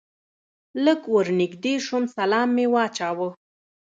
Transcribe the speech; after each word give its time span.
لږ 0.85 1.01
ور 1.13 1.27
نږدې 1.39 1.73
شوم 1.85 2.03
سلام 2.15 2.49
مې 2.55 2.65
واچاوه. 2.73 3.29